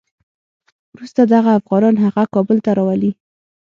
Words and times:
وروسته 0.95 1.21
دغه 1.33 1.49
افغانان 1.59 1.95
هغه 2.05 2.23
کابل 2.33 2.57
ته 2.65 2.71
راولي. 2.77 3.11